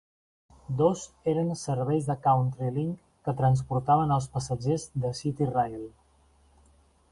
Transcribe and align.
Dos 0.77 1.01
eren 1.33 1.51
serveis 1.63 2.07
de 2.11 2.15
CountryLink 2.23 3.05
que 3.27 3.37
transportaven 3.43 4.15
als 4.17 4.29
passatgers 4.39 4.89
de 5.05 5.15
CityRail. 5.23 5.81